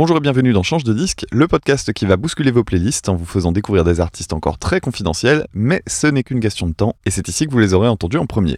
[0.00, 3.16] Bonjour et bienvenue dans Change de disque, le podcast qui va bousculer vos playlists en
[3.16, 6.96] vous faisant découvrir des artistes encore très confidentiels, mais ce n'est qu'une question de temps
[7.04, 8.56] et c'est ici que vous les aurez entendus en premier.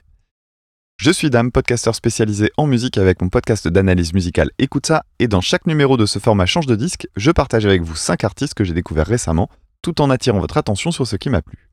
[0.98, 5.26] Je suis Dame, podcasteur spécialisé en musique avec mon podcast d'analyse musicale Écoute ça, et
[5.26, 8.54] dans chaque numéro de ce format Change de disque, je partage avec vous 5 artistes
[8.54, 9.50] que j'ai découverts récemment,
[9.82, 11.71] tout en attirant votre attention sur ce qui m'a plu.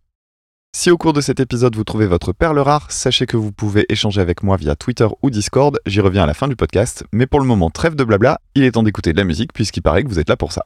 [0.72, 3.86] Si au cours de cet épisode vous trouvez votre perle rare, sachez que vous pouvez
[3.90, 7.26] échanger avec moi via Twitter ou Discord, j'y reviens à la fin du podcast, mais
[7.26, 10.04] pour le moment trêve de blabla, il est temps d'écouter de la musique puisqu'il paraît
[10.04, 10.66] que vous êtes là pour ça.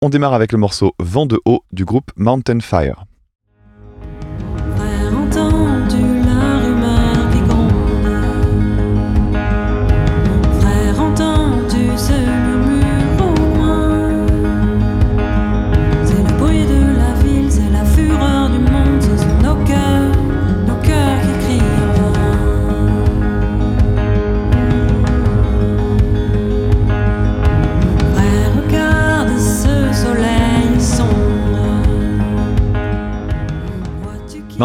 [0.00, 3.04] On démarre avec le morceau Vent de haut du groupe Mountain Fire.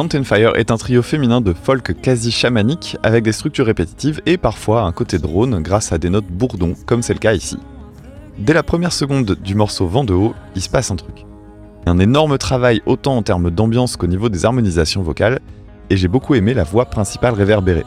[0.07, 4.37] Mountain Fire est un trio féminin de folk quasi chamanique avec des structures répétitives et
[4.37, 7.57] parfois un côté drone grâce à des notes bourdons comme c'est le cas ici.
[8.37, 11.25] Dès la première seconde du morceau Vent de haut, il se passe un truc.
[11.87, 15.39] Un énorme travail autant en termes d'ambiance qu'au niveau des harmonisations vocales
[15.89, 17.83] et j'ai beaucoup aimé la voix principale réverbérée.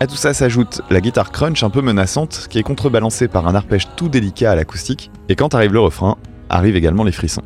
[0.00, 3.54] À tout ça s'ajoute la guitare crunch un peu menaçante qui est contrebalancée par un
[3.54, 6.18] arpège tout délicat à l'acoustique et quand arrive le refrain,
[6.50, 7.40] arrivent également les frissons.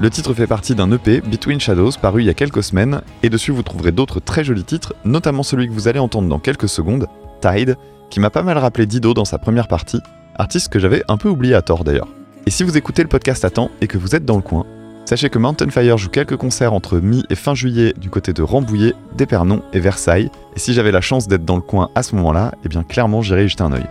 [0.00, 3.28] Le titre fait partie d'un EP, Between Shadows, paru il y a quelques semaines, et
[3.28, 6.70] dessus vous trouverez d'autres très jolis titres, notamment celui que vous allez entendre dans quelques
[6.70, 7.06] secondes,
[7.42, 7.76] Tide,
[8.08, 10.00] qui m'a pas mal rappelé Dido dans sa première partie,
[10.36, 12.08] artiste que j'avais un peu oublié à tort d'ailleurs.
[12.46, 14.64] Et si vous écoutez le podcast à temps et que vous êtes dans le coin,
[15.04, 18.42] sachez que Mountain Fire joue quelques concerts entre mi et fin juillet du côté de
[18.42, 22.16] Rambouillet, d'Épernon et Versailles, et si j'avais la chance d'être dans le coin à ce
[22.16, 23.86] moment-là, eh bien clairement j'irai jeter un œil.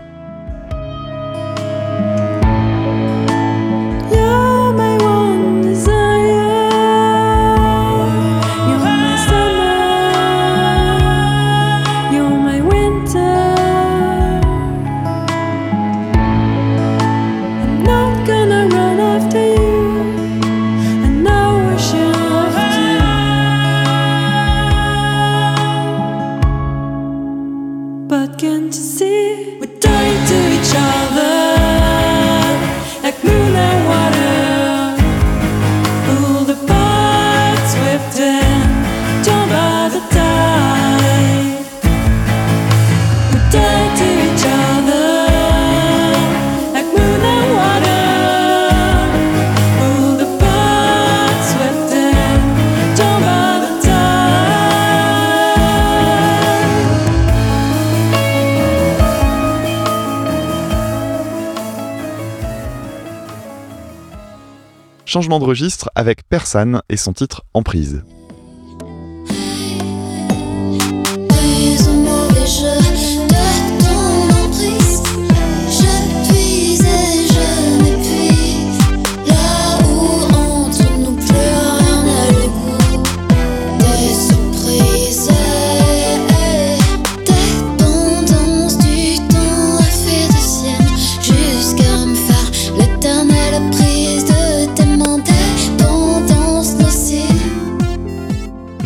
[65.10, 68.04] Changement de registre avec Persane et son titre Emprise.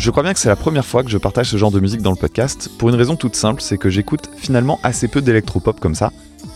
[0.03, 2.01] Je crois bien que c'est la première fois que je partage ce genre de musique
[2.01, 5.79] dans le podcast, pour une raison toute simple, c'est que j'écoute finalement assez peu d'électropop
[5.79, 6.11] comme ça,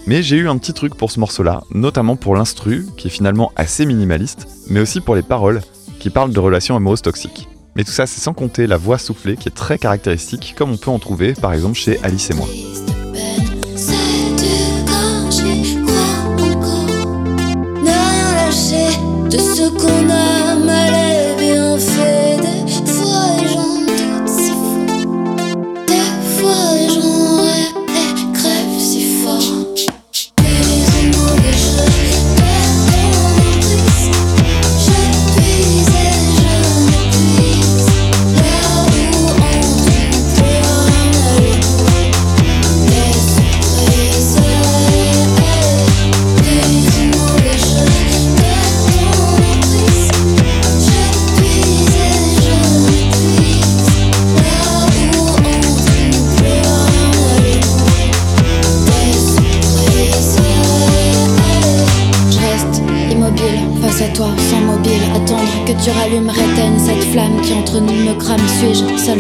[0.06, 3.54] Mais j'ai eu un petit truc pour ce morceau-là, notamment pour l'instru, qui est finalement
[3.56, 5.62] assez minimaliste, mais aussi pour les paroles,
[5.98, 7.48] qui parlent de relations amoureuses toxiques.
[7.78, 10.78] Mais tout ça, c'est sans compter la voix soufflée qui est très caractéristique, comme on
[10.78, 12.48] peut en trouver par exemple chez Alice et moi.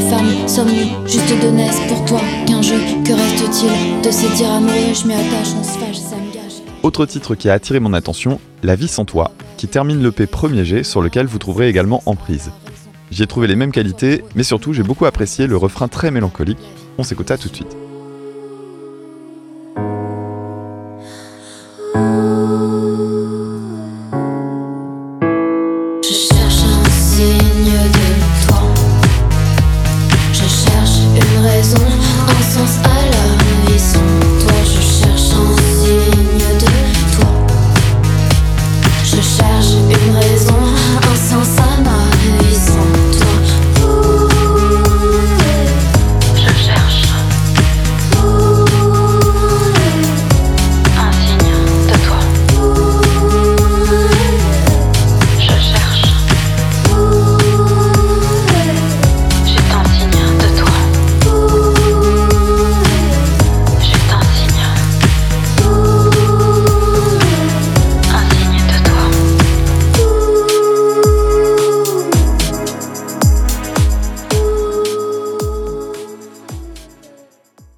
[0.09, 0.67] Femme
[1.05, 4.11] juste pour toi qu'un jeu Que reste-t-il de
[4.93, 6.15] Je m'y attache, on se fâche, ça.
[6.83, 10.63] Autre titre qui a attiré mon attention, La vie sans toi, qui termine l'EP premier
[10.63, 12.51] G sur lequel vous trouverez également Emprise.
[13.11, 16.57] J'y ai trouvé les mêmes qualités, mais surtout j'ai beaucoup apprécié le refrain très mélancolique.
[16.97, 17.86] On s'écoute ça tout de suite.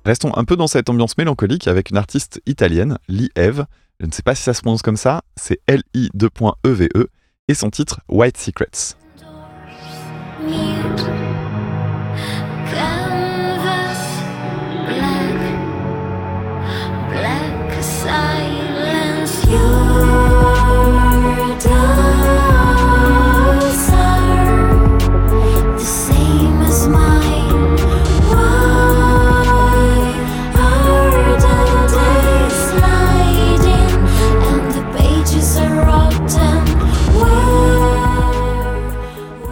[0.10, 3.68] Restons un peu dans cette ambiance mélancolique avec une artiste italienne, Lee Eve.
[4.00, 7.10] Je ne sais pas si ça se prononce comme ça, c'est L-I-2.EVE, E,
[7.48, 8.96] et son titre White Secrets.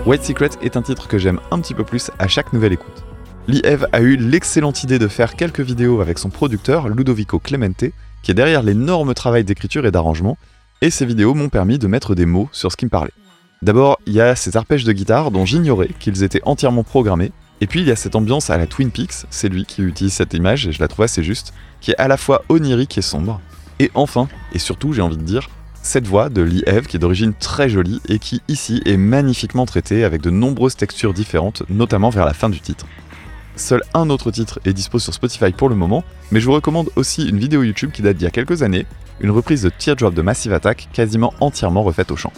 [0.07, 3.03] White Secret est un titre que j'aime un petit peu plus à chaque nouvelle écoute.
[3.49, 7.83] Lee Eve a eu l'excellente idée de faire quelques vidéos avec son producteur Ludovico Clemente,
[8.23, 10.37] qui est derrière l'énorme travail d'écriture et d'arrangement,
[10.79, 13.11] et ces vidéos m'ont permis de mettre des mots sur ce qui me parlait.
[13.61, 17.67] D'abord, il y a ces arpèges de guitare dont j'ignorais qu'ils étaient entièrement programmés, et
[17.67, 20.33] puis il y a cette ambiance à la Twin Peaks, c'est lui qui utilise cette
[20.33, 23.41] image et je la trouve assez juste, qui est à la fois onirique et sombre.
[23.79, 25.49] Et enfin, et surtout j'ai envie de dire,
[25.87, 29.65] cette voix de Lee Eve qui est d'origine très jolie et qui ici est magnifiquement
[29.65, 32.85] traitée avec de nombreuses textures différentes, notamment vers la fin du titre.
[33.55, 36.89] Seul un autre titre est dispo sur Spotify pour le moment, mais je vous recommande
[36.97, 38.85] aussi une vidéo YouTube qui date d'il y a quelques années,
[39.21, 42.33] une reprise de Teardrop de Massive Attack quasiment entièrement refaite au chant.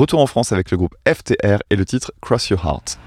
[0.00, 2.98] Retour en France avec le groupe FTR et le titre Cross Your Heart.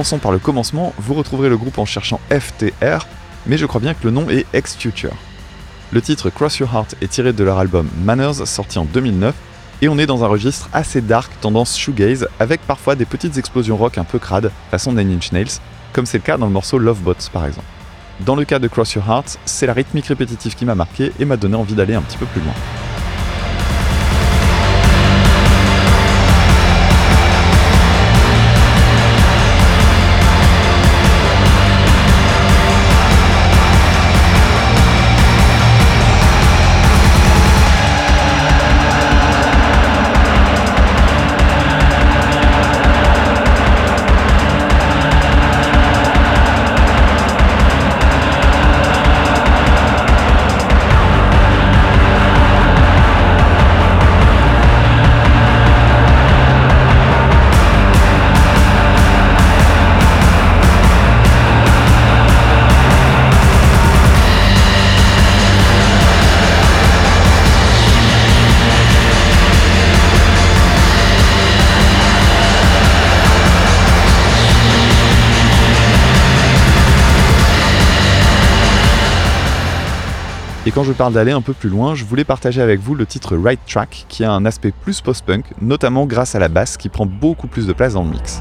[0.00, 3.06] Commençons par le commencement, vous retrouverez le groupe en cherchant FTR,
[3.44, 5.12] mais je crois bien que le nom est Ex-Future.
[5.92, 9.34] Le titre Cross Your Heart est tiré de leur album Manners sorti en 2009,
[9.82, 13.76] et on est dans un registre assez dark, tendance shoegaze, avec parfois des petites explosions
[13.76, 15.60] rock un peu crades, façon Nine Inch Nails,
[15.92, 17.66] comme c'est le cas dans le morceau Lovebots par exemple.
[18.20, 21.26] Dans le cas de Cross Your Heart, c'est la rythmique répétitive qui m'a marqué et
[21.26, 22.54] m'a donné envie d'aller un petit peu plus loin.
[80.70, 83.04] Et quand je parle d'aller un peu plus loin, je voulais partager avec vous le
[83.04, 86.88] titre Right Track qui a un aspect plus post-punk, notamment grâce à la basse qui
[86.88, 88.40] prend beaucoup plus de place dans le mix.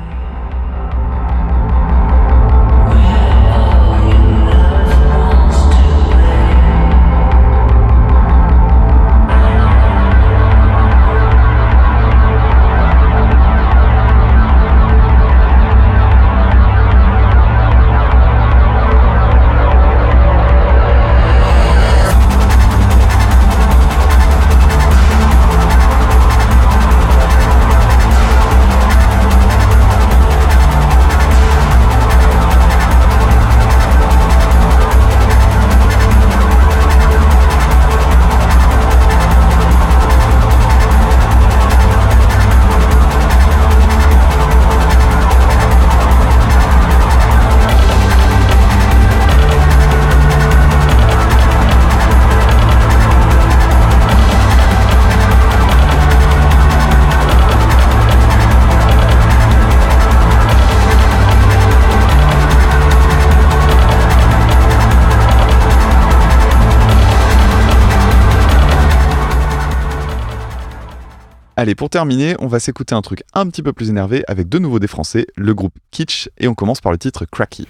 [71.59, 74.59] Allez, pour terminer, on va s'écouter un truc un petit peu plus énervé avec de
[74.59, 77.67] nouveau des Français, le groupe Kitsch, et on commence par le titre Cracky.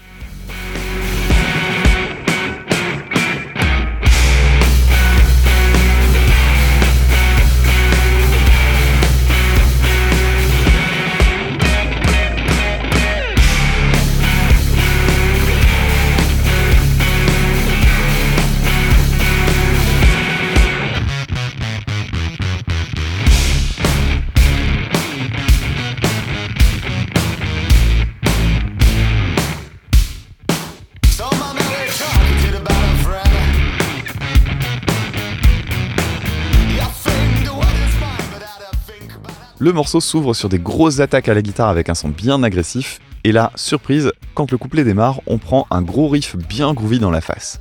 [39.61, 43.01] Le morceau s'ouvre sur des grosses attaques à la guitare avec un son bien agressif,
[43.25, 47.11] et là, surprise, quand le couplet démarre, on prend un gros riff bien groovy dans
[47.11, 47.59] la face.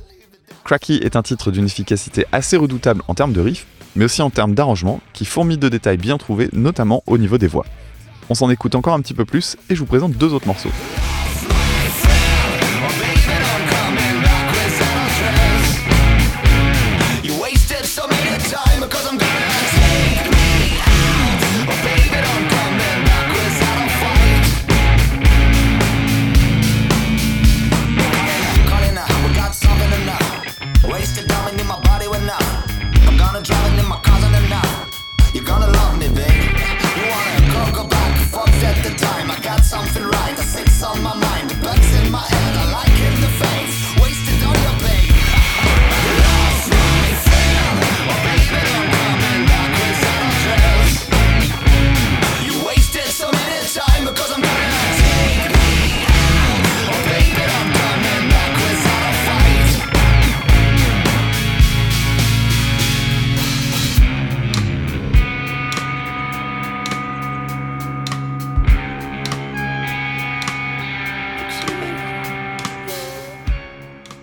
[0.63, 4.29] Cracky est un titre d'une efficacité assez redoutable en termes de riff, mais aussi en
[4.29, 7.65] termes d'arrangement, qui fourmille de détails bien trouvés, notamment au niveau des voix.
[8.29, 10.71] On s'en écoute encore un petit peu plus, et je vous présente deux autres morceaux.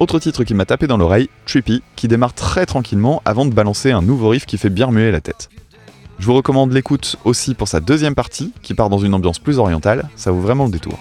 [0.07, 3.91] Autre titre qui m'a tapé dans l'oreille, Trippy, qui démarre très tranquillement avant de balancer
[3.91, 5.49] un nouveau riff qui fait bien remuer la tête.
[6.21, 9.59] Je vous recommande l'écoute aussi pour sa deuxième partie, qui part dans une ambiance plus
[9.59, 10.97] orientale, ça vaut vraiment le détour.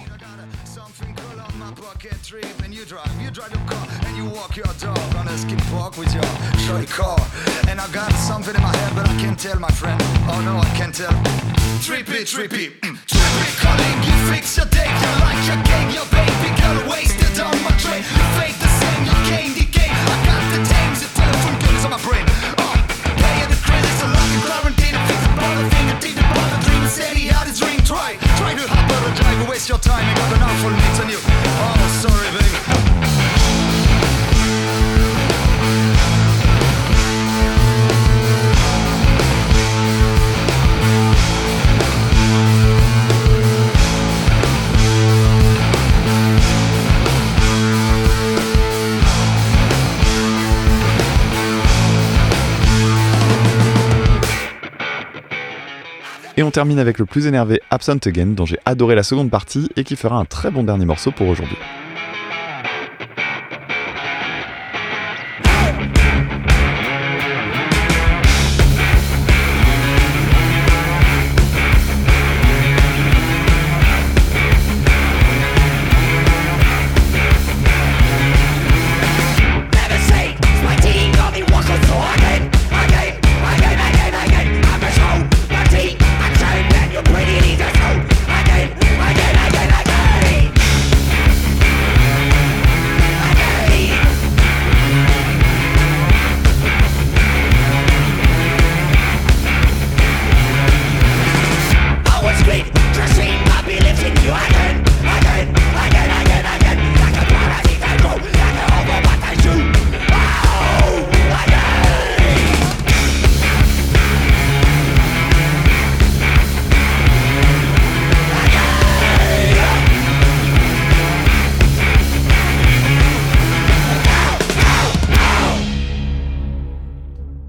[19.04, 19.65] came, you came,
[56.38, 59.70] Et on termine avec le plus énervé Absent Again, dont j'ai adoré la seconde partie
[59.76, 61.56] et qui fera un très bon dernier morceau pour aujourd'hui.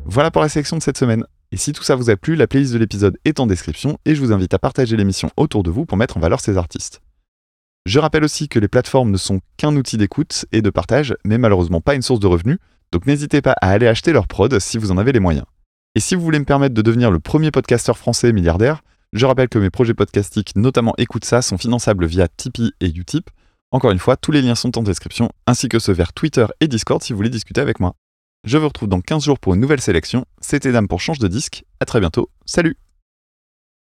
[0.09, 1.25] Voilà pour la sélection de cette semaine.
[1.51, 4.15] Et si tout ça vous a plu, la playlist de l'épisode est en description et
[4.15, 7.01] je vous invite à partager l'émission autour de vous pour mettre en valeur ces artistes.
[7.85, 11.37] Je rappelle aussi que les plateformes ne sont qu'un outil d'écoute et de partage, mais
[11.37, 12.57] malheureusement pas une source de revenus,
[12.93, 15.45] donc n'hésitez pas à aller acheter leur prod si vous en avez les moyens.
[15.93, 19.49] Et si vous voulez me permettre de devenir le premier podcasteur français milliardaire, je rappelle
[19.49, 23.29] que mes projets podcastiques, notamment Écoute ça, sont finançables via Tipeee et Utip.
[23.71, 26.69] Encore une fois, tous les liens sont en description, ainsi que ceux vers Twitter et
[26.69, 27.93] Discord si vous voulez discuter avec moi.
[28.47, 30.23] Je vous retrouve dans 15 jours pour une nouvelle sélection.
[30.39, 31.65] C'était Dame pour Change de disque.
[31.81, 32.29] À très bientôt.
[32.45, 32.77] Salut